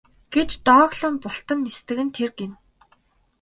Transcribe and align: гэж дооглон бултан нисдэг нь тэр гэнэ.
гэж 0.35 0.49
дооглон 0.67 1.15
бултан 1.23 1.57
нисдэг 1.65 1.97
нь 2.05 2.15
тэр 2.17 2.29
гэнэ. 2.39 2.55